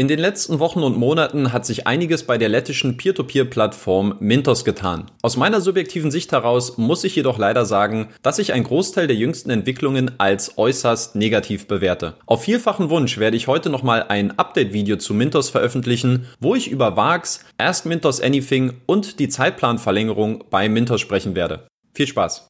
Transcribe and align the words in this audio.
In 0.00 0.08
den 0.08 0.18
letzten 0.18 0.60
Wochen 0.60 0.82
und 0.82 0.96
Monaten 0.96 1.52
hat 1.52 1.66
sich 1.66 1.86
einiges 1.86 2.24
bei 2.24 2.38
der 2.38 2.48
lettischen 2.48 2.96
Peer-to-Peer-Plattform 2.96 4.14
Mintos 4.18 4.64
getan. 4.64 5.10
Aus 5.20 5.36
meiner 5.36 5.60
subjektiven 5.60 6.10
Sicht 6.10 6.32
heraus 6.32 6.78
muss 6.78 7.04
ich 7.04 7.14
jedoch 7.16 7.36
leider 7.36 7.66
sagen, 7.66 8.08
dass 8.22 8.38
ich 8.38 8.54
einen 8.54 8.64
Großteil 8.64 9.08
der 9.08 9.16
jüngsten 9.16 9.50
Entwicklungen 9.50 10.12
als 10.16 10.56
äußerst 10.56 11.16
negativ 11.16 11.66
bewerte. 11.66 12.14
Auf 12.24 12.44
vielfachen 12.44 12.88
Wunsch 12.88 13.18
werde 13.18 13.36
ich 13.36 13.46
heute 13.46 13.68
nochmal 13.68 14.06
ein 14.08 14.38
Update-Video 14.38 14.96
zu 14.96 15.12
Mintos 15.12 15.50
veröffentlichen, 15.50 16.24
wo 16.40 16.54
ich 16.54 16.70
über 16.70 16.96
VAX, 16.96 17.44
Ask 17.58 17.84
Mintos 17.84 18.22
Anything 18.22 18.72
und 18.86 19.18
die 19.18 19.28
Zeitplanverlängerung 19.28 20.44
bei 20.48 20.70
Mintos 20.70 21.02
sprechen 21.02 21.34
werde. 21.34 21.66
Viel 21.92 22.06
Spaß! 22.06 22.48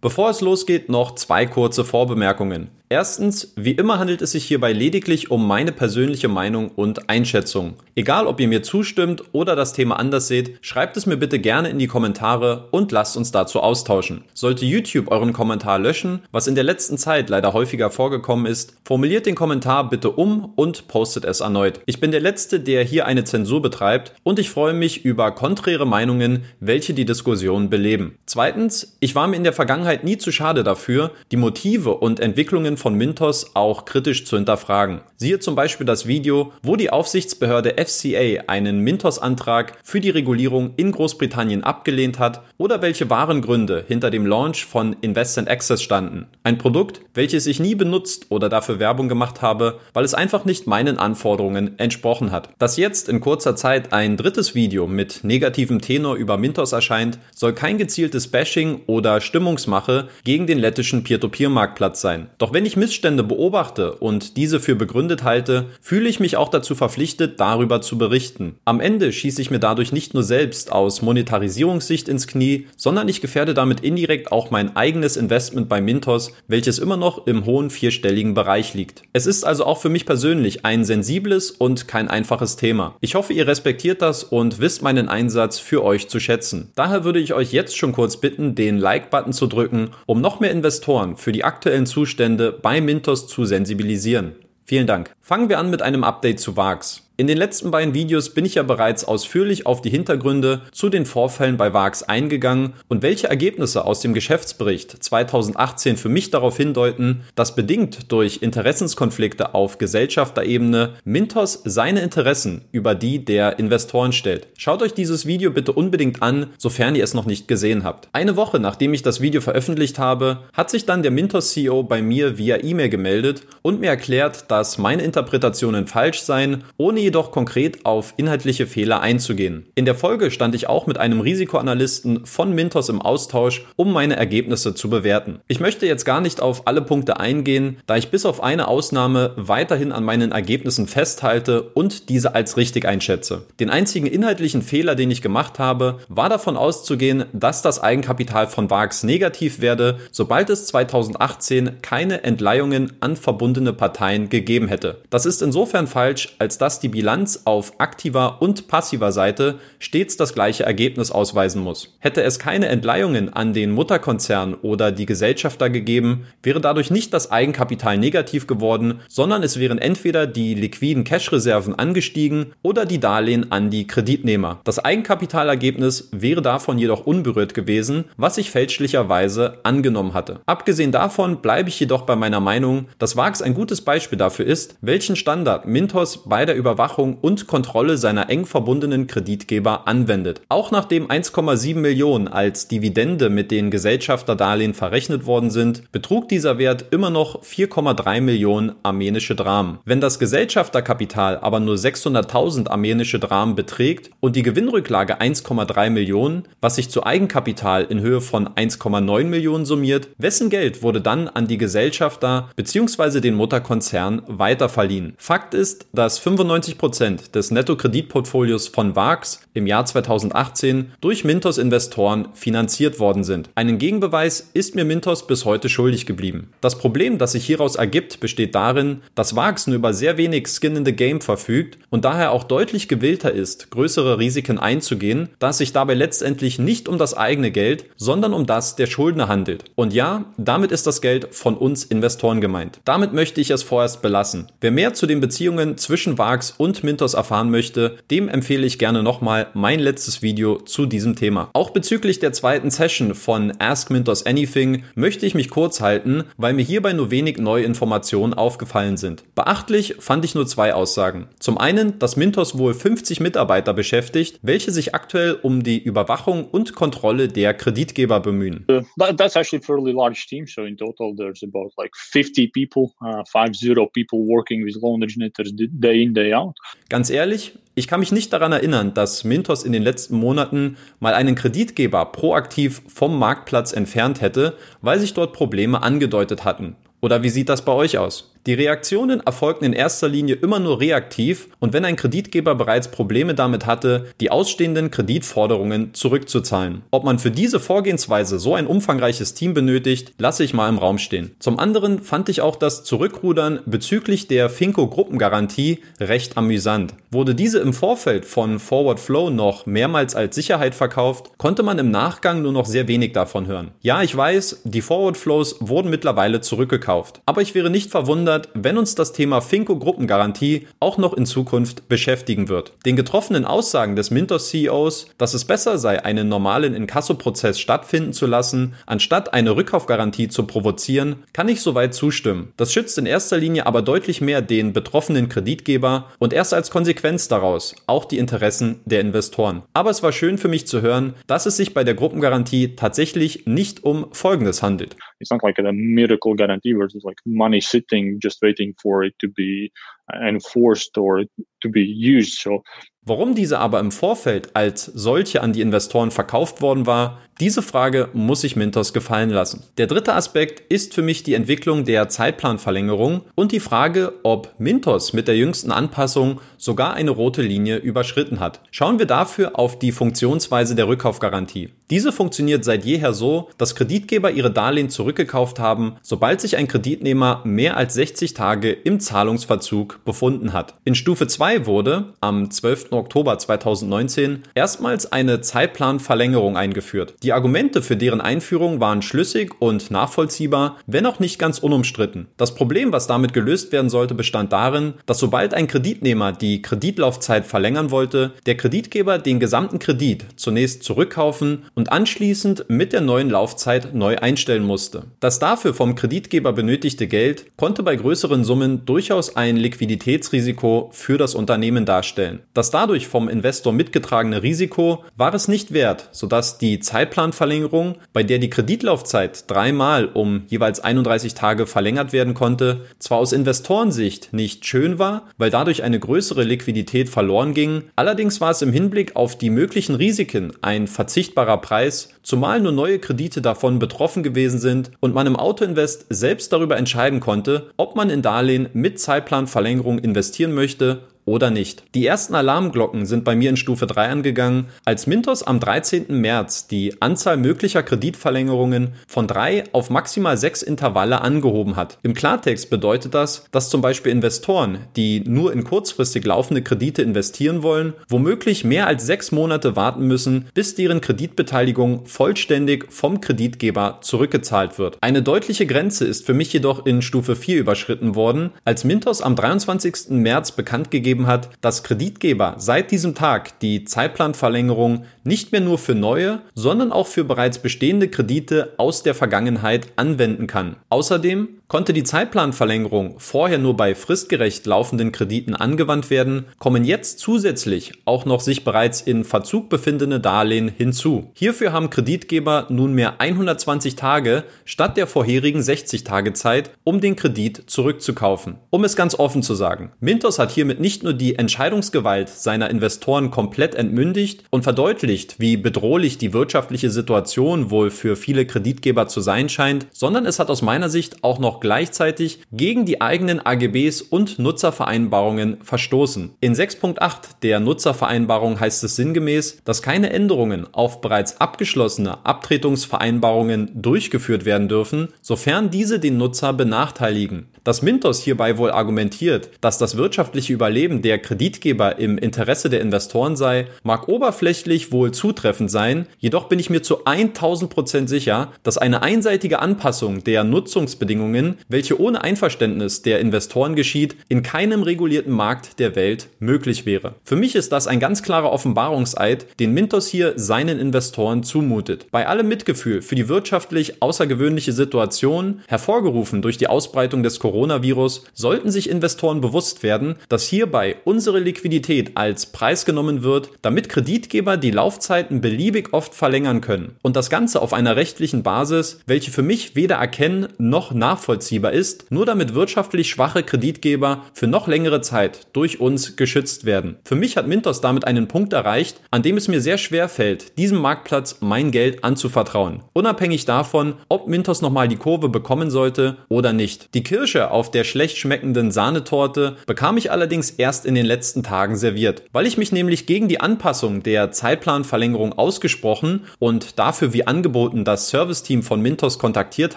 Bevor 0.00 0.30
es 0.30 0.40
losgeht, 0.40 0.88
noch 0.88 1.16
zwei 1.16 1.44
kurze 1.44 1.84
Vorbemerkungen. 1.84 2.70
Erstens, 2.90 3.52
wie 3.54 3.72
immer 3.72 3.98
handelt 3.98 4.22
es 4.22 4.30
sich 4.30 4.46
hierbei 4.46 4.72
lediglich 4.72 5.30
um 5.30 5.46
meine 5.46 5.72
persönliche 5.72 6.28
Meinung 6.28 6.70
und 6.70 7.10
Einschätzung. 7.10 7.74
Egal, 7.94 8.26
ob 8.26 8.40
ihr 8.40 8.48
mir 8.48 8.62
zustimmt 8.62 9.24
oder 9.32 9.54
das 9.54 9.74
Thema 9.74 9.98
anders 9.98 10.26
seht, 10.26 10.56
schreibt 10.62 10.96
es 10.96 11.04
mir 11.04 11.18
bitte 11.18 11.38
gerne 11.38 11.68
in 11.68 11.78
die 11.78 11.86
Kommentare 11.86 12.68
und 12.70 12.90
lasst 12.90 13.18
uns 13.18 13.30
dazu 13.30 13.60
austauschen. 13.60 14.24
Sollte 14.32 14.64
YouTube 14.64 15.10
euren 15.10 15.34
Kommentar 15.34 15.78
löschen, 15.78 16.22
was 16.32 16.46
in 16.46 16.54
der 16.54 16.64
letzten 16.64 16.96
Zeit 16.96 17.28
leider 17.28 17.52
häufiger 17.52 17.90
vorgekommen 17.90 18.46
ist, 18.46 18.74
formuliert 18.84 19.26
den 19.26 19.34
Kommentar 19.34 19.90
bitte 19.90 20.10
um 20.10 20.54
und 20.56 20.88
postet 20.88 21.26
es 21.26 21.40
erneut. 21.40 21.80
Ich 21.84 22.00
bin 22.00 22.10
der 22.10 22.20
Letzte, 22.20 22.58
der 22.58 22.84
hier 22.84 23.04
eine 23.04 23.24
Zensur 23.24 23.60
betreibt 23.60 24.14
und 24.22 24.38
ich 24.38 24.48
freue 24.48 24.72
mich 24.72 25.04
über 25.04 25.32
konträre 25.32 25.86
Meinungen, 25.86 26.44
welche 26.58 26.94
die 26.94 27.04
Diskussion 27.04 27.68
beleben. 27.68 28.16
Zweitens, 28.24 28.96
ich 29.00 29.14
war 29.14 29.26
mir 29.26 29.36
in 29.36 29.44
der 29.44 29.52
Vergangenheit 29.52 30.04
nie 30.04 30.16
zu 30.16 30.32
schade 30.32 30.64
dafür, 30.64 31.10
die 31.32 31.36
Motive 31.36 31.94
und 31.94 32.18
Entwicklungen 32.18 32.77
von 32.78 32.94
Mintos 32.94 33.54
auch 33.54 33.84
kritisch 33.84 34.24
zu 34.24 34.36
hinterfragen. 34.36 35.02
Siehe 35.16 35.38
zum 35.38 35.54
Beispiel 35.54 35.86
das 35.86 36.06
Video, 36.06 36.52
wo 36.62 36.76
die 36.76 36.90
Aufsichtsbehörde 36.90 37.76
FCA 37.76 38.44
einen 38.46 38.80
Mintos-Antrag 38.80 39.74
für 39.84 40.00
die 40.00 40.10
Regulierung 40.10 40.72
in 40.76 40.92
Großbritannien 40.92 41.64
abgelehnt 41.64 42.18
hat 42.18 42.42
oder 42.56 42.82
welche 42.82 43.10
wahren 43.10 43.42
Gründe 43.42 43.84
hinter 43.86 44.10
dem 44.10 44.26
Launch 44.26 44.64
von 44.64 44.96
Invest 45.00 45.38
Access 45.48 45.82
standen. 45.82 46.26
Ein 46.42 46.58
Produkt, 46.58 47.00
welches 47.14 47.46
ich 47.46 47.60
nie 47.60 47.74
benutzt 47.74 48.26
oder 48.30 48.48
dafür 48.48 48.78
Werbung 48.78 49.08
gemacht 49.08 49.42
habe, 49.42 49.80
weil 49.92 50.04
es 50.04 50.14
einfach 50.14 50.44
nicht 50.44 50.66
meinen 50.66 50.98
Anforderungen 50.98 51.78
entsprochen 51.78 52.32
hat. 52.32 52.50
Dass 52.58 52.76
jetzt 52.76 53.08
in 53.08 53.20
kurzer 53.20 53.56
Zeit 53.56 53.92
ein 53.92 54.16
drittes 54.16 54.54
Video 54.54 54.86
mit 54.86 55.24
negativem 55.24 55.80
Tenor 55.80 56.16
über 56.16 56.38
Mintos 56.38 56.72
erscheint, 56.72 57.18
soll 57.34 57.52
kein 57.52 57.78
gezieltes 57.78 58.28
Bashing 58.28 58.80
oder 58.86 59.20
Stimmungsmache 59.20 60.08
gegen 60.24 60.46
den 60.46 60.58
lettischen 60.58 61.04
Peer-to-Peer-Marktplatz 61.04 62.00
sein. 62.00 62.28
Doch 62.38 62.52
wenn 62.52 62.64
ich 62.68 62.76
Missstände 62.76 63.24
beobachte 63.24 63.94
und 63.94 64.36
diese 64.36 64.60
für 64.60 64.76
begründet 64.76 65.24
halte, 65.24 65.66
fühle 65.80 66.08
ich 66.08 66.20
mich 66.20 66.36
auch 66.36 66.50
dazu 66.50 66.74
verpflichtet, 66.74 67.40
darüber 67.40 67.80
zu 67.80 67.98
berichten. 67.98 68.56
Am 68.64 68.78
Ende 68.78 69.10
schieße 69.10 69.40
ich 69.40 69.50
mir 69.50 69.58
dadurch 69.58 69.90
nicht 69.90 70.14
nur 70.14 70.22
selbst 70.22 70.70
aus 70.70 71.02
Monetarisierungssicht 71.02 72.08
ins 72.08 72.26
Knie, 72.26 72.66
sondern 72.76 73.08
ich 73.08 73.22
gefährde 73.22 73.54
damit 73.54 73.80
indirekt 73.80 74.30
auch 74.30 74.50
mein 74.50 74.76
eigenes 74.76 75.16
Investment 75.16 75.68
bei 75.68 75.80
Mintos, 75.80 76.32
welches 76.46 76.78
immer 76.78 76.98
noch 76.98 77.26
im 77.26 77.46
hohen 77.46 77.70
vierstelligen 77.70 78.34
Bereich 78.34 78.74
liegt. 78.74 79.02
Es 79.14 79.26
ist 79.26 79.44
also 79.44 79.64
auch 79.64 79.80
für 79.80 79.88
mich 79.88 80.04
persönlich 80.04 80.66
ein 80.66 80.84
sensibles 80.84 81.50
und 81.50 81.88
kein 81.88 82.08
einfaches 82.08 82.56
Thema. 82.56 82.96
Ich 83.00 83.14
hoffe, 83.14 83.32
ihr 83.32 83.46
respektiert 83.46 84.02
das 84.02 84.22
und 84.24 84.60
wisst 84.60 84.82
meinen 84.82 85.08
Einsatz 85.08 85.58
für 85.58 85.82
euch 85.82 86.08
zu 86.08 86.20
schätzen. 86.20 86.70
Daher 86.74 87.04
würde 87.04 87.18
ich 87.18 87.32
euch 87.32 87.52
jetzt 87.52 87.78
schon 87.78 87.92
kurz 87.92 88.18
bitten, 88.18 88.54
den 88.54 88.76
Like-Button 88.76 89.32
zu 89.32 89.46
drücken, 89.46 89.92
um 90.04 90.20
noch 90.20 90.38
mehr 90.40 90.50
Investoren 90.50 91.16
für 91.16 91.32
die 91.32 91.44
aktuellen 91.44 91.86
Zustände 91.86 92.57
bei 92.62 92.80
Mintos 92.80 93.26
zu 93.26 93.44
sensibilisieren. 93.44 94.34
Vielen 94.64 94.86
Dank. 94.86 95.12
Fangen 95.20 95.48
wir 95.48 95.58
an 95.58 95.70
mit 95.70 95.82
einem 95.82 96.04
Update 96.04 96.40
zu 96.40 96.56
VAX. 96.56 97.07
In 97.20 97.26
den 97.26 97.36
letzten 97.36 97.72
beiden 97.72 97.94
Videos 97.94 98.30
bin 98.30 98.44
ich 98.44 98.54
ja 98.54 98.62
bereits 98.62 99.04
ausführlich 99.04 99.66
auf 99.66 99.82
die 99.82 99.90
Hintergründe 99.90 100.60
zu 100.70 100.88
den 100.88 101.04
Vorfällen 101.04 101.56
bei 101.56 101.72
VAX 101.72 102.04
eingegangen 102.04 102.74
und 102.86 103.02
welche 103.02 103.26
Ergebnisse 103.26 103.84
aus 103.86 103.98
dem 103.98 104.14
Geschäftsbericht 104.14 105.02
2018 105.02 105.96
für 105.96 106.08
mich 106.08 106.30
darauf 106.30 106.56
hindeuten, 106.56 107.22
dass 107.34 107.56
bedingt 107.56 108.12
durch 108.12 108.38
Interessenskonflikte 108.40 109.52
auf 109.52 109.78
Gesellschafterebene 109.78 110.94
Mintos 111.02 111.60
seine 111.64 112.02
Interessen 112.02 112.66
über 112.70 112.94
die 112.94 113.24
der 113.24 113.58
Investoren 113.58 114.12
stellt. 114.12 114.46
Schaut 114.56 114.80
euch 114.80 114.94
dieses 114.94 115.26
Video 115.26 115.50
bitte 115.50 115.72
unbedingt 115.72 116.22
an, 116.22 116.50
sofern 116.56 116.94
ihr 116.94 117.02
es 117.02 117.14
noch 117.14 117.26
nicht 117.26 117.48
gesehen 117.48 117.82
habt. 117.82 118.08
Eine 118.12 118.36
Woche 118.36 118.60
nachdem 118.60 118.94
ich 118.94 119.02
das 119.02 119.20
Video 119.20 119.40
veröffentlicht 119.40 119.98
habe, 119.98 120.44
hat 120.52 120.70
sich 120.70 120.86
dann 120.86 121.02
der 121.02 121.10
Mintos 121.10 121.50
CEO 121.50 121.82
bei 121.82 122.00
mir 122.00 122.38
via 122.38 122.62
E-Mail 122.62 122.90
gemeldet 122.90 123.42
und 123.62 123.80
mir 123.80 123.88
erklärt, 123.88 124.52
dass 124.52 124.78
meine 124.78 125.02
Interpretationen 125.02 125.88
falsch 125.88 126.20
seien, 126.20 126.62
ohne 126.76 127.07
jedoch 127.08 127.30
konkret 127.30 127.86
auf 127.86 128.12
inhaltliche 128.18 128.66
Fehler 128.66 129.00
einzugehen. 129.00 129.64
In 129.74 129.86
der 129.86 129.94
Folge 129.94 130.30
stand 130.30 130.54
ich 130.54 130.68
auch 130.68 130.86
mit 130.86 130.98
einem 130.98 131.22
Risikoanalysten 131.22 132.26
von 132.26 132.54
Mintos 132.54 132.90
im 132.90 133.00
Austausch, 133.00 133.64
um 133.76 133.94
meine 133.94 134.16
Ergebnisse 134.16 134.74
zu 134.74 134.90
bewerten. 134.90 135.40
Ich 135.48 135.58
möchte 135.58 135.86
jetzt 135.86 136.04
gar 136.04 136.20
nicht 136.20 136.42
auf 136.42 136.66
alle 136.66 136.82
Punkte 136.82 137.18
eingehen, 137.18 137.78
da 137.86 137.96
ich 137.96 138.10
bis 138.10 138.26
auf 138.26 138.42
eine 138.42 138.68
Ausnahme 138.68 139.32
weiterhin 139.36 139.90
an 139.90 140.04
meinen 140.04 140.32
Ergebnissen 140.32 140.86
festhalte 140.86 141.62
und 141.62 142.10
diese 142.10 142.34
als 142.34 142.58
richtig 142.58 142.84
einschätze. 142.84 143.46
Den 143.58 143.70
einzigen 143.70 144.06
inhaltlichen 144.06 144.60
Fehler, 144.60 144.94
den 144.94 145.10
ich 145.10 145.22
gemacht 145.22 145.58
habe, 145.58 146.00
war 146.08 146.28
davon 146.28 146.58
auszugehen, 146.58 147.24
dass 147.32 147.62
das 147.62 147.82
Eigenkapital 147.82 148.48
von 148.48 148.68
VAX 148.68 149.02
negativ 149.02 149.62
werde, 149.62 149.98
sobald 150.10 150.50
es 150.50 150.66
2018 150.66 151.80
keine 151.80 152.22
Entleihungen 152.24 152.92
an 153.00 153.16
verbundene 153.16 153.72
Parteien 153.72 154.28
gegeben 154.28 154.68
hätte. 154.68 155.00
Das 155.08 155.24
ist 155.24 155.40
insofern 155.40 155.86
falsch, 155.86 156.34
als 156.38 156.58
dass 156.58 156.80
die 156.80 156.97
Bilanz 156.98 157.42
auf 157.44 157.74
aktiver 157.78 158.42
und 158.42 158.66
passiver 158.66 159.12
Seite 159.12 159.60
stets 159.78 160.16
das 160.16 160.34
gleiche 160.34 160.64
Ergebnis 160.64 161.12
ausweisen 161.12 161.62
muss. 161.62 161.96
Hätte 162.00 162.24
es 162.24 162.40
keine 162.40 162.66
Entleihungen 162.66 163.32
an 163.32 163.52
den 163.52 163.70
Mutterkonzern 163.70 164.54
oder 164.54 164.90
die 164.90 165.06
Gesellschafter 165.06 165.70
gegeben, 165.70 166.26
wäre 166.42 166.60
dadurch 166.60 166.90
nicht 166.90 167.14
das 167.14 167.30
Eigenkapital 167.30 167.98
negativ 167.98 168.48
geworden, 168.48 168.98
sondern 169.06 169.44
es 169.44 169.60
wären 169.60 169.78
entweder 169.78 170.26
die 170.26 170.54
liquiden 170.54 171.04
Cash-Reserven 171.04 171.76
angestiegen 171.76 172.46
oder 172.62 172.84
die 172.84 172.98
Darlehen 172.98 173.52
an 173.52 173.70
die 173.70 173.86
Kreditnehmer. 173.86 174.60
Das 174.64 174.80
Eigenkapitalergebnis 174.80 176.08
wäre 176.10 176.42
davon 176.42 176.78
jedoch 176.78 177.06
unberührt 177.06 177.54
gewesen, 177.54 178.06
was 178.16 178.38
ich 178.38 178.50
fälschlicherweise 178.50 179.60
angenommen 179.62 180.14
hatte. 180.14 180.40
Abgesehen 180.46 180.90
davon 180.90 181.42
bleibe 181.42 181.68
ich 181.68 181.78
jedoch 181.78 182.02
bei 182.02 182.16
meiner 182.16 182.40
Meinung, 182.40 182.88
dass 182.98 183.16
VAX 183.16 183.40
ein 183.40 183.54
gutes 183.54 183.82
Beispiel 183.82 184.18
dafür 184.18 184.46
ist, 184.46 184.76
welchen 184.80 185.14
Standard 185.14 185.64
Mintos 185.64 186.24
bei 186.24 186.44
der 186.44 186.56
Überwachung 186.56 186.87
Überwachung 186.88 187.18
und 187.20 187.46
Kontrolle 187.46 187.98
seiner 187.98 188.30
eng 188.30 188.46
verbundenen 188.46 189.06
Kreditgeber 189.06 189.86
anwendet. 189.86 190.40
Auch 190.48 190.70
nachdem 190.70 191.08
1,7 191.08 191.76
Millionen 191.76 192.28
als 192.28 192.68
Dividende 192.68 193.28
mit 193.28 193.50
den 193.50 193.70
Gesellschafterdarlehen 193.70 194.72
verrechnet 194.72 195.26
worden 195.26 195.50
sind, 195.50 195.92
betrug 195.92 196.28
dieser 196.28 196.56
Wert 196.56 196.86
immer 196.90 197.10
noch 197.10 197.42
4,3 197.42 198.20
Millionen 198.22 198.72
armenische 198.82 199.34
Dramen. 199.34 199.78
Wenn 199.84 200.00
das 200.00 200.18
Gesellschafterkapital 200.18 201.38
aber 201.38 201.60
nur 201.60 201.76
600.000 201.76 202.68
armenische 202.68 203.18
Dramen 203.18 203.54
beträgt 203.54 204.10
und 204.20 204.34
die 204.34 204.42
Gewinnrücklage 204.42 205.20
1,3 205.20 205.90
Millionen, 205.90 206.44
was 206.60 206.76
sich 206.76 206.88
zu 206.88 207.04
Eigenkapital 207.04 207.84
in 207.84 208.00
Höhe 208.00 208.20
von 208.20 208.48
1,9 208.48 209.24
Millionen 209.24 209.66
summiert, 209.66 210.08
wessen 210.16 210.48
Geld 210.48 210.82
wurde 210.82 211.00
dann 211.00 211.28
an 211.28 211.46
die 211.46 211.58
Gesellschafter 211.58 212.48
bzw. 212.56 213.20
den 213.20 213.34
Mutterkonzern 213.34 214.22
weiterverliehen? 214.26 215.14
Fakt 215.18 215.52
ist, 215.54 215.86
dass 215.92 216.18
95 216.18 216.77
Prozent 216.78 217.34
des 217.34 217.50
Nettokreditportfolios 217.50 218.68
von 218.68 218.96
VAX 218.96 219.40
im 219.52 219.66
Jahr 219.66 219.84
2018 219.84 220.92
durch 221.00 221.24
Mintos 221.24 221.58
Investoren 221.58 222.28
finanziert 222.32 222.98
worden 222.98 223.24
sind. 223.24 223.50
Einen 223.54 223.78
Gegenbeweis 223.78 224.50
ist 224.54 224.74
mir 224.74 224.84
Mintos 224.84 225.26
bis 225.26 225.44
heute 225.44 225.68
schuldig 225.68 226.06
geblieben. 226.06 226.52
Das 226.60 226.78
Problem, 226.78 227.18
das 227.18 227.32
sich 227.32 227.44
hieraus 227.44 227.76
ergibt, 227.76 228.20
besteht 228.20 228.54
darin, 228.54 229.02
dass 229.14 229.36
VAX 229.36 229.66
nur 229.66 229.76
über 229.76 229.92
sehr 229.92 230.16
wenig 230.16 230.48
Skin 230.48 230.76
in 230.76 230.86
the 230.86 230.92
Game 230.92 231.20
verfügt 231.20 231.78
und 231.90 232.04
daher 232.04 232.32
auch 232.32 232.44
deutlich 232.44 232.88
gewillter 232.88 233.32
ist, 233.32 233.70
größere 233.70 234.18
Risiken 234.18 234.58
einzugehen, 234.58 235.28
da 235.38 235.50
es 235.50 235.58
sich 235.58 235.72
dabei 235.72 235.94
letztendlich 235.94 236.58
nicht 236.58 236.88
um 236.88 236.98
das 236.98 237.14
eigene 237.14 237.50
Geld, 237.50 237.84
sondern 237.96 238.32
um 238.32 238.46
das 238.46 238.76
der 238.76 238.86
Schuldner 238.86 239.28
handelt. 239.28 239.64
Und 239.74 239.92
ja, 239.92 240.24
damit 240.36 240.72
ist 240.72 240.86
das 240.86 241.00
Geld 241.00 241.34
von 241.34 241.56
uns 241.56 241.84
Investoren 241.84 242.40
gemeint. 242.40 242.80
Damit 242.84 243.12
möchte 243.12 243.40
ich 243.40 243.50
es 243.50 243.62
vorerst 243.62 244.02
belassen. 244.02 244.46
Wer 244.60 244.70
mehr 244.70 244.94
zu 244.94 245.06
den 245.06 245.20
Beziehungen 245.20 245.76
zwischen 245.76 246.18
VAX 246.18 246.54
und 246.58 246.84
Mintos 246.84 247.14
erfahren 247.14 247.50
möchte, 247.50 247.98
dem 248.10 248.28
empfehle 248.28 248.66
ich 248.66 248.78
gerne 248.78 249.02
nochmal 249.02 249.48
mein 249.54 249.80
letztes 249.80 250.22
Video 250.22 250.56
zu 250.56 250.86
diesem 250.86 251.16
Thema. 251.16 251.50
Auch 251.54 251.70
bezüglich 251.70 252.18
der 252.18 252.32
zweiten 252.32 252.70
Session 252.70 253.14
von 253.14 253.52
Ask 253.58 253.90
Mintos 253.90 254.26
Anything 254.26 254.84
möchte 254.94 255.26
ich 255.26 255.34
mich 255.34 255.50
kurz 255.50 255.80
halten, 255.80 256.24
weil 256.36 256.52
mir 256.52 256.64
hierbei 256.64 256.92
nur 256.92 257.10
wenig 257.10 257.38
neue 257.38 257.64
Informationen 257.64 258.34
aufgefallen 258.34 258.96
sind. 258.96 259.24
Beachtlich 259.34 259.96
fand 259.98 260.24
ich 260.24 260.34
nur 260.34 260.46
zwei 260.46 260.74
Aussagen. 260.74 261.28
Zum 261.38 261.58
einen, 261.58 261.98
dass 261.98 262.16
Mintos 262.16 262.58
wohl 262.58 262.74
50 262.74 263.20
Mitarbeiter 263.20 263.72
beschäftigt, 263.72 264.38
welche 264.42 264.70
sich 264.72 264.94
aktuell 264.94 265.38
um 265.42 265.62
die 265.62 265.82
Überwachung 265.82 266.44
und 266.44 266.74
Kontrolle 266.74 267.28
der 267.28 267.54
Kreditgeber 267.54 268.20
bemühen. 268.20 268.66
Uh, 268.70 268.82
that's 268.96 269.36
actually 269.36 269.62
a 269.62 269.66
fairly 269.66 269.92
large 269.92 270.26
team. 270.28 270.46
So 270.46 270.64
in 270.64 270.76
total, 270.76 271.14
there's 271.14 271.42
about 271.42 271.72
like 271.76 271.94
50 271.94 272.48
people, 272.48 272.92
uh, 273.00 273.22
five 273.30 273.54
zero 273.54 273.86
people 273.86 274.20
working 274.26 274.64
with 274.64 274.76
loan 274.82 275.02
originators 275.02 275.52
day 275.54 276.02
in, 276.02 276.14
day 276.14 276.32
out. 276.32 276.47
Ganz 276.88 277.10
ehrlich, 277.10 277.58
ich 277.74 277.86
kann 277.86 278.00
mich 278.00 278.12
nicht 278.12 278.32
daran 278.32 278.52
erinnern, 278.52 278.94
dass 278.94 279.24
Mintos 279.24 279.62
in 279.62 279.72
den 279.72 279.82
letzten 279.82 280.16
Monaten 280.16 280.76
mal 281.00 281.14
einen 281.14 281.34
Kreditgeber 281.34 282.06
proaktiv 282.06 282.82
vom 282.88 283.18
Marktplatz 283.18 283.72
entfernt 283.72 284.20
hätte, 284.20 284.56
weil 284.80 284.98
sich 284.98 285.14
dort 285.14 285.32
Probleme 285.32 285.82
angedeutet 285.82 286.44
hatten. 286.44 286.76
Oder 287.00 287.22
wie 287.22 287.30
sieht 287.30 287.48
das 287.48 287.64
bei 287.64 287.72
euch 287.72 287.98
aus? 287.98 288.34
Die 288.48 288.54
Reaktionen 288.54 289.20
erfolgten 289.20 289.66
in 289.66 289.74
erster 289.74 290.08
Linie 290.08 290.36
immer 290.36 290.58
nur 290.58 290.80
reaktiv 290.80 291.48
und 291.58 291.74
wenn 291.74 291.84
ein 291.84 291.96
Kreditgeber 291.96 292.54
bereits 292.54 292.90
Probleme 292.90 293.34
damit 293.34 293.66
hatte, 293.66 294.06
die 294.22 294.30
ausstehenden 294.30 294.90
Kreditforderungen 294.90 295.92
zurückzuzahlen. 295.92 296.80
Ob 296.90 297.04
man 297.04 297.18
für 297.18 297.30
diese 297.30 297.60
Vorgehensweise 297.60 298.38
so 298.38 298.54
ein 298.54 298.66
umfangreiches 298.66 299.34
Team 299.34 299.52
benötigt, 299.52 300.14
lasse 300.16 300.44
ich 300.44 300.54
mal 300.54 300.70
im 300.70 300.78
Raum 300.78 300.96
stehen. 300.96 301.32
Zum 301.40 301.58
anderen 301.58 302.00
fand 302.00 302.30
ich 302.30 302.40
auch 302.40 302.56
das 302.56 302.84
Zurückrudern 302.84 303.60
bezüglich 303.66 304.28
der 304.28 304.48
Finco-Gruppengarantie 304.48 305.80
recht 306.00 306.38
amüsant. 306.38 306.94
Wurde 307.10 307.34
diese 307.34 307.58
im 307.58 307.74
Vorfeld 307.74 308.24
von 308.24 308.60
Forward 308.60 308.98
Flow 308.98 309.28
noch 309.28 309.66
mehrmals 309.66 310.14
als 310.14 310.34
Sicherheit 310.34 310.74
verkauft, 310.74 311.32
konnte 311.36 311.62
man 311.62 311.78
im 311.78 311.90
Nachgang 311.90 312.40
nur 312.40 312.52
noch 312.52 312.64
sehr 312.64 312.88
wenig 312.88 313.12
davon 313.12 313.46
hören. 313.46 313.72
Ja, 313.82 314.02
ich 314.02 314.16
weiß, 314.16 314.62
die 314.64 314.80
Forward 314.80 315.18
Flows 315.18 315.56
wurden 315.60 315.90
mittlerweile 315.90 316.40
zurückgekauft, 316.40 317.20
aber 317.26 317.42
ich 317.42 317.54
wäre 317.54 317.68
nicht 317.68 317.90
verwundert, 317.90 318.37
verwundert, 318.38 318.48
wenn 318.54 318.78
uns 318.78 318.94
das 318.94 319.12
Thema 319.12 319.40
Finco-Gruppengarantie 319.40 320.66
auch 320.80 320.98
noch 320.98 321.14
in 321.14 321.26
Zukunft 321.26 321.88
beschäftigen 321.88 322.48
wird. 322.48 322.72
Den 322.84 322.96
getroffenen 322.96 323.44
Aussagen 323.44 323.96
des 323.96 324.10
Mintos-CEOs, 324.10 325.08
dass 325.18 325.34
es 325.34 325.44
besser 325.44 325.78
sei, 325.78 326.04
einen 326.04 326.28
normalen 326.28 326.74
Inkasso-Prozess 326.74 327.58
stattfinden 327.58 328.12
zu 328.12 328.26
lassen, 328.26 328.74
anstatt 328.86 329.34
eine 329.34 329.56
Rückkaufgarantie 329.56 330.28
zu 330.28 330.44
provozieren, 330.44 331.16
kann 331.32 331.48
ich 331.48 331.60
soweit 331.60 331.94
zustimmen. 331.94 332.52
Das 332.56 332.72
schützt 332.72 332.98
in 332.98 333.06
erster 333.06 333.38
Linie 333.38 333.66
aber 333.66 333.82
deutlich 333.82 334.20
mehr 334.20 334.42
den 334.42 334.72
betroffenen 334.72 335.28
Kreditgeber 335.28 336.06
und 336.18 336.32
erst 336.32 336.54
als 336.54 336.70
Konsequenz 336.70 337.28
daraus 337.28 337.74
auch 337.86 338.04
die 338.04 338.18
Interessen 338.18 338.80
der 338.84 339.00
Investoren. 339.00 339.62
Aber 339.72 339.90
es 339.90 340.02
war 340.02 340.12
schön 340.12 340.38
für 340.38 340.48
mich 340.48 340.66
zu 340.66 340.82
hören, 340.82 341.14
dass 341.26 341.46
es 341.46 341.56
sich 341.56 341.74
bei 341.74 341.84
der 341.84 341.94
Gruppengarantie 341.94 342.76
tatsächlich 342.76 343.46
nicht 343.46 343.84
um 343.84 344.06
Folgendes 344.12 344.62
handelt. 344.62 344.96
It's 345.20 345.30
not 345.30 345.42
like 345.42 345.58
a 345.58 345.72
miracle 345.72 346.34
guarantee 346.34 346.74
where 346.74 346.86
it's 346.86 347.04
like 347.04 347.20
money 347.26 347.60
sitting 347.60 348.20
just 348.20 348.40
waiting 348.42 348.74
for 348.80 349.02
it 349.02 349.14
to 349.20 349.28
be 349.28 349.72
enforced 350.12 350.96
or 350.98 351.24
to 351.60 351.68
be 351.70 351.80
used. 351.80 352.40
So 352.40 352.62
Warum 353.08 353.34
diese 353.34 353.58
aber 353.58 353.80
im 353.80 353.90
Vorfeld 353.90 354.54
als 354.54 354.84
solche 354.84 355.40
an 355.42 355.54
die 355.54 355.62
Investoren 355.62 356.10
verkauft 356.10 356.60
worden 356.60 356.84
war, 356.84 357.20
diese 357.40 357.62
Frage 357.62 358.10
muss 358.12 358.40
sich 358.40 358.56
Mintos 358.56 358.92
gefallen 358.92 359.30
lassen. 359.30 359.62
Der 359.78 359.86
dritte 359.86 360.14
Aspekt 360.14 360.60
ist 360.70 360.92
für 360.92 361.02
mich 361.02 361.22
die 361.22 361.34
Entwicklung 361.34 361.84
der 361.84 362.08
Zeitplanverlängerung 362.08 363.22
und 363.36 363.52
die 363.52 363.60
Frage, 363.60 364.14
ob 364.24 364.54
Mintos 364.58 365.12
mit 365.12 365.28
der 365.28 365.36
jüngsten 365.36 365.70
Anpassung 365.70 366.40
sogar 366.58 366.94
eine 366.94 367.12
rote 367.12 367.40
Linie 367.40 367.76
überschritten 367.76 368.40
hat. 368.40 368.60
Schauen 368.72 368.98
wir 368.98 369.06
dafür 369.06 369.58
auf 369.58 369.78
die 369.78 369.92
Funktionsweise 369.92 370.74
der 370.74 370.88
Rückkaufgarantie. 370.88 371.70
Diese 371.90 372.12
funktioniert 372.12 372.64
seit 372.64 372.84
jeher 372.84 373.14
so, 373.14 373.48
dass 373.56 373.76
Kreditgeber 373.76 374.32
ihre 374.32 374.50
Darlehen 374.50 374.90
zurückgekauft 374.90 375.60
haben, 375.60 375.96
sobald 376.02 376.40
sich 376.40 376.56
ein 376.56 376.68
Kreditnehmer 376.68 377.40
mehr 377.44 377.76
als 377.76 377.94
60 377.94 378.34
Tage 378.34 378.72
im 378.72 379.00
Zahlungsverzug 379.00 379.97
befunden 380.04 380.52
hat. 380.52 380.74
In 380.84 380.94
Stufe 380.94 381.26
2 381.26 381.66
wurde 381.66 382.14
am 382.20 382.50
12. 382.50 382.92
Oktober 382.92 383.38
2019 383.38 384.42
erstmals 384.54 385.12
eine 385.12 385.40
Zeitplanverlängerung 385.40 386.56
eingeführt. 386.56 387.14
Die 387.22 387.32
Argumente 387.32 387.82
für 387.82 387.96
deren 387.96 388.20
Einführung 388.20 388.80
waren 388.80 389.02
schlüssig 389.02 389.52
und 389.60 389.90
nachvollziehbar, 389.90 390.78
wenn 390.86 391.06
auch 391.06 391.18
nicht 391.18 391.38
ganz 391.38 391.58
unumstritten. 391.58 392.28
Das 392.36 392.54
Problem, 392.54 392.92
was 392.92 393.06
damit 393.06 393.32
gelöst 393.32 393.72
werden 393.72 393.90
sollte, 393.90 394.14
bestand 394.14 394.52
darin, 394.52 394.94
dass 395.06 395.18
sobald 395.18 395.54
ein 395.54 395.66
Kreditnehmer 395.66 396.32
die 396.32 396.62
Kreditlaufzeit 396.62 397.46
verlängern 397.46 397.90
wollte, 397.90 398.32
der 398.46 398.56
Kreditgeber 398.56 399.18
den 399.18 399.40
gesamten 399.40 399.78
Kredit 399.78 400.26
zunächst 400.36 400.82
zurückkaufen 400.82 401.64
und 401.74 401.92
anschließend 401.92 402.66
mit 402.68 402.92
der 402.92 403.00
neuen 403.00 403.30
Laufzeit 403.30 403.94
neu 403.94 404.16
einstellen 404.16 404.64
musste. 404.64 405.04
Das 405.20 405.38
dafür 405.38 405.74
vom 405.74 405.94
Kreditgeber 405.94 406.52
benötigte 406.52 407.06
Geld 407.06 407.56
konnte 407.56 407.82
bei 407.82 407.96
größeren 407.96 408.44
Summen 408.44 408.84
durchaus 408.84 409.36
ein 409.36 409.56
Liquiditätsrisiko 409.88 410.90
für 410.92 411.16
das 411.16 411.34
Unternehmen 411.34 411.86
darstellen. 411.86 412.40
Das 412.52 412.70
dadurch 412.70 413.08
vom 413.08 413.28
Investor 413.28 413.72
mitgetragene 413.72 414.42
Risiko 414.42 415.04
war 415.16 415.32
es 415.32 415.48
nicht 415.48 415.72
wert, 415.72 416.08
sodass 416.12 416.58
die 416.58 416.78
Zeitplanverlängerung, 416.78 417.96
bei 418.12 418.22
der 418.22 418.38
die 418.38 418.50
Kreditlaufzeit 418.50 419.50
dreimal 419.50 420.06
um 420.06 420.42
jeweils 420.48 420.80
31 420.80 421.34
Tage 421.34 421.66
verlängert 421.66 422.12
werden 422.12 422.34
konnte, 422.34 422.82
zwar 422.98 423.18
aus 423.18 423.32
Investorensicht 423.32 424.32
nicht 424.32 424.66
schön 424.66 424.98
war, 424.98 425.28
weil 425.38 425.50
dadurch 425.50 425.82
eine 425.82 425.98
größere 425.98 426.44
Liquidität 426.44 427.08
verloren 427.08 427.54
ging, 427.54 427.84
allerdings 427.96 428.40
war 428.40 428.50
es 428.50 428.62
im 428.62 428.72
Hinblick 428.72 429.16
auf 429.16 429.38
die 429.38 429.50
möglichen 429.50 429.94
Risiken 429.94 430.52
ein 430.60 430.86
verzichtbarer 430.86 431.58
Preis, 431.58 432.10
zumal 432.28 432.60
nur 432.60 432.72
neue 432.72 432.98
Kredite 432.98 433.40
davon 433.40 433.78
betroffen 433.78 434.22
gewesen 434.22 434.60
sind 434.60 434.90
und 435.00 435.14
man 435.14 435.26
im 435.26 435.34
Autoinvest 435.34 436.04
selbst 436.10 436.52
darüber 436.52 436.76
entscheiden 436.76 437.20
konnte, 437.20 437.70
ob 437.78 437.96
man 437.96 438.10
in 438.10 438.20
Darlehen 438.20 438.68
mit 438.74 439.00
Zeitplanverlängerung 439.00 439.98
investieren 439.98 440.52
möchte 440.52 441.00
oder 441.28 441.50
nicht. 441.50 441.84
Die 441.94 442.06
ersten 442.06 442.34
Alarmglocken 442.34 443.06
sind 443.06 443.24
bei 443.24 443.36
mir 443.36 443.50
in 443.50 443.56
Stufe 443.56 443.86
3 443.86 444.08
angegangen, 444.08 444.66
als 444.84 445.06
Mintos 445.06 445.42
am 445.42 445.60
13. 445.60 446.06
März 446.08 446.66
die 446.66 447.00
Anzahl 447.00 447.36
möglicher 447.36 447.82
Kreditverlängerungen 447.82 448.94
von 449.06 449.26
drei 449.26 449.64
auf 449.72 449.90
maximal 449.90 450.36
sechs 450.36 450.62
Intervalle 450.62 451.20
angehoben 451.20 451.76
hat. 451.76 451.98
Im 452.02 452.14
Klartext 452.14 452.70
bedeutet 452.70 453.14
das, 453.14 453.46
dass 453.50 453.70
zum 453.70 453.80
Beispiel 453.80 454.12
Investoren, 454.12 454.78
die 454.96 455.20
nur 455.20 455.52
in 455.52 455.64
kurzfristig 455.64 456.24
laufende 456.24 456.62
Kredite 456.62 457.02
investieren 457.02 457.62
wollen, 457.62 457.94
womöglich 458.08 458.64
mehr 458.64 458.86
als 458.86 459.06
sechs 459.06 459.32
Monate 459.32 459.76
warten 459.76 460.06
müssen, 460.06 460.46
bis 460.54 460.74
deren 460.74 461.00
Kreditbeteiligung 461.00 462.06
vollständig 462.06 462.92
vom 462.92 463.20
Kreditgeber 463.20 463.98
zurückgezahlt 464.00 464.78
wird. 464.78 464.98
Eine 465.00 465.22
deutliche 465.22 465.66
Grenze 465.66 466.04
ist 466.04 466.26
für 466.26 466.34
mich 466.34 466.52
jedoch 466.52 466.86
in 466.86 467.02
Stufe 467.02 467.36
4 467.36 467.58
überschritten 467.58 468.14
worden, 468.14 468.50
als 468.64 468.84
Mintos 468.84 469.22
am 469.22 469.36
23. 469.36 470.10
März 470.10 470.52
bekannt 470.52 470.90
gegeben 470.90 471.17
gegeben 471.18 471.26
hat, 471.26 471.50
dass 471.60 471.82
Kreditgeber 471.82 472.54
seit 472.58 472.90
diesem 472.90 473.14
Tag 473.14 473.58
die 473.60 473.84
Zeitplanverlängerung 473.84 475.04
nicht 475.24 475.52
mehr 475.52 475.60
nur 475.60 475.78
für 475.78 475.94
neue, 475.94 476.40
sondern 476.54 476.92
auch 476.92 477.06
für 477.06 477.24
bereits 477.24 477.58
bestehende 477.58 478.08
Kredite 478.08 478.74
aus 478.76 479.02
der 479.02 479.14
Vergangenheit 479.14 479.88
anwenden 479.96 480.46
kann. 480.46 480.76
Außerdem 480.88 481.58
Konnte 481.68 481.92
die 481.92 482.02
Zeitplanverlängerung 482.02 483.16
vorher 483.18 483.58
nur 483.58 483.76
bei 483.76 483.94
fristgerecht 483.94 484.64
laufenden 484.64 485.12
Krediten 485.12 485.54
angewandt 485.54 486.08
werden, 486.08 486.46
kommen 486.58 486.82
jetzt 486.82 487.18
zusätzlich 487.18 487.92
auch 488.06 488.24
noch 488.24 488.40
sich 488.40 488.64
bereits 488.64 489.02
in 489.02 489.22
Verzug 489.22 489.68
befindende 489.68 490.18
Darlehen 490.18 490.68
hinzu. 490.74 491.30
Hierfür 491.34 491.74
haben 491.74 491.90
Kreditgeber 491.90 492.68
nunmehr 492.70 493.20
120 493.20 493.96
Tage 493.96 494.44
statt 494.64 494.96
der 494.96 495.06
vorherigen 495.06 495.60
60 495.62 496.04
Tage 496.04 496.32
Zeit, 496.32 496.70
um 496.84 497.02
den 497.02 497.16
Kredit 497.16 497.64
zurückzukaufen. 497.66 498.56
Um 498.70 498.84
es 498.84 498.96
ganz 498.96 499.14
offen 499.14 499.42
zu 499.42 499.54
sagen, 499.54 499.92
Mintos 500.00 500.38
hat 500.38 500.50
hiermit 500.50 500.80
nicht 500.80 501.02
nur 501.02 501.07
die 501.14 501.36
Entscheidungsgewalt 501.36 502.28
seiner 502.28 502.70
Investoren 502.70 503.30
komplett 503.30 503.74
entmündigt 503.74 504.44
und 504.50 504.62
verdeutlicht, 504.62 505.36
wie 505.38 505.56
bedrohlich 505.56 506.18
die 506.18 506.32
wirtschaftliche 506.32 506.90
Situation 506.90 507.70
wohl 507.70 507.90
für 507.90 508.16
viele 508.16 508.46
Kreditgeber 508.46 509.08
zu 509.08 509.20
sein 509.20 509.48
scheint, 509.48 509.86
sondern 509.92 510.26
es 510.26 510.38
hat 510.38 510.50
aus 510.50 510.62
meiner 510.62 510.88
Sicht 510.88 511.24
auch 511.24 511.38
noch 511.38 511.60
gleichzeitig 511.60 512.40
gegen 512.52 512.84
die 512.84 513.00
eigenen 513.00 513.44
AGBs 513.44 514.02
und 514.02 514.38
Nutzervereinbarungen 514.38 515.58
verstoßen. 515.62 516.34
In 516.40 516.54
6.8 516.54 517.40
der 517.42 517.60
Nutzervereinbarung 517.60 518.60
heißt 518.60 518.84
es 518.84 518.96
sinngemäß, 518.96 519.62
dass 519.64 519.82
keine 519.82 520.10
Änderungen 520.10 520.66
auf 520.72 521.00
bereits 521.00 521.40
abgeschlossene 521.40 522.24
Abtretungsvereinbarungen 522.24 523.70
durchgeführt 523.74 524.44
werden 524.44 524.68
dürfen, 524.68 525.08
sofern 525.20 525.70
diese 525.70 525.98
den 525.98 526.16
Nutzer 526.18 526.52
benachteiligen. 526.52 527.48
Dass 527.68 527.82
Mintos 527.82 528.22
hierbei 528.22 528.56
wohl 528.56 528.70
argumentiert, 528.70 529.50
dass 529.60 529.76
das 529.76 529.98
wirtschaftliche 529.98 530.54
Überleben 530.54 531.02
der 531.02 531.18
Kreditgeber 531.18 531.98
im 531.98 532.16
Interesse 532.16 532.70
der 532.70 532.80
Investoren 532.80 533.36
sei, 533.36 533.66
mag 533.82 534.08
oberflächlich 534.08 534.90
wohl 534.90 535.12
zutreffend 535.12 535.70
sein, 535.70 536.06
jedoch 536.18 536.48
bin 536.48 536.58
ich 536.60 536.70
mir 536.70 536.82
zu 536.82 537.04
1000 537.04 537.70
Prozent 537.70 538.08
sicher, 538.08 538.52
dass 538.62 538.78
eine 538.78 539.02
einseitige 539.02 539.58
Anpassung 539.58 540.24
der 540.24 540.44
Nutzungsbedingungen, 540.44 541.58
welche 541.68 542.00
ohne 542.00 542.24
Einverständnis 542.24 543.02
der 543.02 543.20
Investoren 543.20 543.76
geschieht, 543.76 544.16
in 544.30 544.42
keinem 544.42 544.82
regulierten 544.82 545.34
Markt 545.34 545.78
der 545.78 545.94
Welt 545.94 546.28
möglich 546.38 546.86
wäre. 546.86 547.16
Für 547.22 547.36
mich 547.36 547.54
ist 547.54 547.70
das 547.70 547.86
ein 547.86 548.00
ganz 548.00 548.22
klarer 548.22 548.50
Offenbarungseid, 548.50 549.60
den 549.60 549.74
Mintos 549.74 550.06
hier 550.06 550.32
seinen 550.36 550.80
Investoren 550.80 551.42
zumutet. 551.42 552.06
Bei 552.12 552.28
allem 552.28 552.48
Mitgefühl 552.48 553.02
für 553.02 553.14
die 553.14 553.28
wirtschaftlich 553.28 554.00
außergewöhnliche 554.00 554.72
Situation, 554.72 555.60
hervorgerufen 555.68 556.40
durch 556.40 556.56
die 556.56 556.68
Ausbreitung 556.68 557.22
des 557.22 557.38
Coronavirus, 557.58 558.22
sollten 558.34 558.70
sich 558.70 558.88
Investoren 558.88 559.40
bewusst 559.40 559.82
werden, 559.82 560.14
dass 560.28 560.44
hierbei 560.44 560.94
unsere 561.04 561.40
Liquidität 561.40 562.12
als 562.14 562.46
Preis 562.46 562.84
genommen 562.84 563.24
wird, 563.24 563.50
damit 563.62 563.88
Kreditgeber 563.88 564.56
die 564.56 564.70
Laufzeiten 564.70 565.40
beliebig 565.40 565.92
oft 565.92 566.14
verlängern 566.14 566.60
können. 566.60 566.94
Und 567.02 567.16
das 567.16 567.30
Ganze 567.30 567.60
auf 567.60 567.72
einer 567.72 567.96
rechtlichen 567.96 568.44
Basis, 568.44 569.00
welche 569.06 569.32
für 569.32 569.42
mich 569.42 569.74
weder 569.74 569.96
erkennen 569.96 570.46
noch 570.58 570.92
nachvollziehbar 570.92 571.72
ist, 571.72 572.12
nur 572.12 572.26
damit 572.26 572.54
wirtschaftlich 572.54 573.10
schwache 573.10 573.42
Kreditgeber 573.42 574.22
für 574.34 574.46
noch 574.46 574.68
längere 574.68 575.00
Zeit 575.00 575.48
durch 575.52 575.80
uns 575.80 576.14
geschützt 576.14 576.64
werden. 576.64 576.98
Für 577.04 577.16
mich 577.16 577.36
hat 577.36 577.48
Mintos 577.48 577.80
damit 577.80 578.04
einen 578.04 578.28
Punkt 578.28 578.52
erreicht, 578.52 579.00
an 579.10 579.22
dem 579.22 579.36
es 579.36 579.48
mir 579.48 579.60
sehr 579.60 579.78
schwer 579.78 580.08
fällt, 580.08 580.56
diesem 580.58 580.78
Marktplatz 580.78 581.38
mein 581.40 581.72
Geld 581.72 582.04
anzuvertrauen. 582.04 582.84
Unabhängig 582.92 583.46
davon, 583.46 583.94
ob 584.08 584.28
Mintos 584.28 584.62
nochmal 584.62 584.86
die 584.86 584.96
Kurve 584.96 585.28
bekommen 585.28 585.72
sollte 585.72 586.18
oder 586.28 586.52
nicht. 586.52 586.94
Die 586.94 587.02
Kirsche 587.02 587.37
auf 587.46 587.70
der 587.70 587.84
schlecht 587.84 588.18
schmeckenden 588.18 588.70
Sahnetorte 588.70 589.56
bekam 589.66 589.96
ich 589.96 590.10
allerdings 590.10 590.50
erst 590.50 590.84
in 590.84 590.94
den 590.94 591.06
letzten 591.06 591.42
Tagen 591.42 591.76
serviert, 591.76 592.22
weil 592.32 592.46
ich 592.46 592.58
mich 592.58 592.72
nämlich 592.72 593.06
gegen 593.06 593.28
die 593.28 593.40
Anpassung 593.40 594.02
der 594.02 594.32
Zeitplanverlängerung 594.32 595.32
ausgesprochen 595.32 596.24
und 596.38 596.78
dafür 596.78 597.12
wie 597.12 597.26
angeboten 597.26 597.84
das 597.84 598.10
Serviceteam 598.10 598.62
von 598.62 598.80
Mintos 598.80 599.18
kontaktiert 599.18 599.76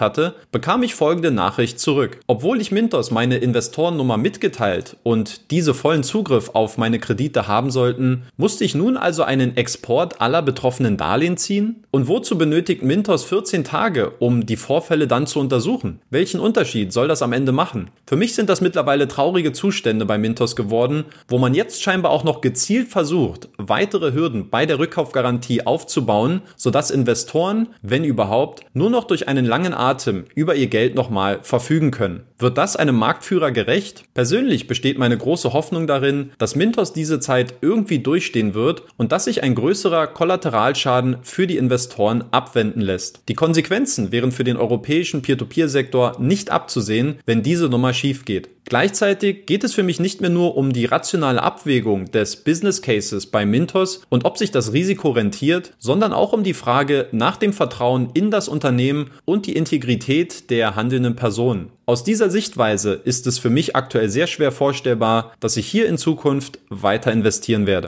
hatte, 0.00 0.34
bekam 0.50 0.82
ich 0.82 0.94
folgende 0.94 1.30
Nachricht 1.30 1.78
zurück. 1.78 2.18
Obwohl 2.26 2.60
ich 2.60 2.72
Mintos 2.72 3.10
meine 3.10 3.38
Investorennummer 3.38 4.16
mitgeteilt 4.16 4.96
und 5.02 5.50
diese 5.50 5.74
vollen 5.74 6.02
Zugriff 6.02 6.50
auf 6.54 6.78
meine 6.78 6.98
Kredite 6.98 7.46
haben 7.46 7.70
sollten, 7.70 8.24
musste 8.36 8.64
ich 8.64 8.74
nun 8.74 8.96
also 8.96 9.22
einen 9.22 9.56
Export 9.56 10.20
aller 10.20 10.42
betroffenen 10.42 10.96
Darlehen 10.96 11.36
ziehen? 11.36 11.84
Und 11.90 12.08
wozu 12.08 12.38
benötigt 12.38 12.82
Mintos 12.82 13.24
14 13.24 13.64
Tage, 13.64 14.10
um 14.18 14.46
die 14.46 14.56
Vorfälle 14.56 15.06
dann 15.06 15.26
zu 15.26 15.40
untersuchen? 15.40 16.00
Welchen 16.10 16.40
Unterschied 16.40 16.92
soll 16.92 17.08
das 17.08 17.22
am 17.22 17.32
Ende 17.32 17.51
machen? 17.52 17.90
Für 18.06 18.16
mich 18.16 18.34
sind 18.34 18.48
das 18.48 18.60
mittlerweile 18.60 19.08
traurige 19.08 19.52
Zustände 19.52 20.04
bei 20.04 20.18
Mintos 20.18 20.56
geworden, 20.56 21.04
wo 21.28 21.38
man 21.38 21.54
jetzt 21.54 21.82
scheinbar 21.82 22.10
auch 22.10 22.24
noch 22.24 22.40
gezielt 22.40 22.88
versucht, 22.88 23.48
weitere 23.58 24.12
Hürden 24.12 24.50
bei 24.50 24.66
der 24.66 24.78
Rückkaufgarantie 24.78 25.66
aufzubauen, 25.66 26.42
sodass 26.56 26.90
Investoren, 26.90 27.68
wenn 27.82 28.04
überhaupt, 28.04 28.64
nur 28.74 28.90
noch 28.90 29.04
durch 29.04 29.28
einen 29.28 29.44
langen 29.44 29.74
Atem 29.74 30.24
über 30.34 30.54
ihr 30.54 30.66
Geld 30.66 30.94
nochmal 30.94 31.38
verfügen 31.42 31.90
können. 31.90 32.24
Wird 32.42 32.58
das 32.58 32.74
einem 32.74 32.96
Marktführer 32.96 33.52
gerecht? 33.52 34.02
Persönlich 34.14 34.66
besteht 34.66 34.98
meine 34.98 35.16
große 35.16 35.52
Hoffnung 35.52 35.86
darin, 35.86 36.32
dass 36.38 36.56
Mintos 36.56 36.92
diese 36.92 37.20
Zeit 37.20 37.54
irgendwie 37.60 38.00
durchstehen 38.00 38.52
wird 38.52 38.82
und 38.96 39.12
dass 39.12 39.26
sich 39.26 39.44
ein 39.44 39.54
größerer 39.54 40.08
Kollateralschaden 40.08 41.18
für 41.22 41.46
die 41.46 41.56
Investoren 41.56 42.24
abwenden 42.32 42.80
lässt. 42.80 43.22
Die 43.28 43.34
Konsequenzen 43.34 44.10
wären 44.10 44.32
für 44.32 44.42
den 44.42 44.56
europäischen 44.56 45.22
Peer-to-Peer-Sektor 45.22 46.16
nicht 46.18 46.50
abzusehen, 46.50 47.20
wenn 47.26 47.44
diese 47.44 47.68
Nummer 47.68 47.94
schief 47.94 48.24
geht. 48.24 48.48
Gleichzeitig 48.64 49.46
geht 49.46 49.64
es 49.64 49.74
für 49.74 49.82
mich 49.82 50.00
nicht 50.00 50.20
mehr 50.20 50.30
nur 50.30 50.56
um 50.56 50.72
die 50.72 50.84
rationale 50.84 51.42
Abwägung 51.42 52.10
des 52.10 52.36
Business 52.36 52.80
Cases 52.80 53.26
bei 53.26 53.44
Mintos 53.44 54.02
und 54.08 54.24
ob 54.24 54.38
sich 54.38 54.50
das 54.50 54.72
Risiko 54.72 55.10
rentiert, 55.10 55.74
sondern 55.78 56.12
auch 56.12 56.32
um 56.32 56.44
die 56.44 56.54
Frage 56.54 57.08
nach 57.12 57.36
dem 57.36 57.52
Vertrauen 57.52 58.10
in 58.14 58.30
das 58.30 58.48
Unternehmen 58.48 59.10
und 59.24 59.46
die 59.46 59.56
Integrität 59.56 60.50
der 60.50 60.76
handelnden 60.76 61.16
Personen. 61.16 61.70
Aus 61.84 62.04
dieser 62.04 62.30
Sichtweise 62.30 62.92
ist 62.92 63.26
es 63.26 63.40
für 63.40 63.50
mich 63.50 63.74
aktuell 63.74 64.08
sehr 64.08 64.28
schwer 64.28 64.52
vorstellbar, 64.52 65.32
dass 65.40 65.56
ich 65.56 65.66
hier 65.66 65.88
in 65.88 65.98
Zukunft 65.98 66.60
weiter 66.70 67.12
investieren 67.12 67.66
werde. 67.66 67.80